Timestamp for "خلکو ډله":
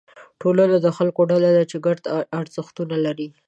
0.97-1.49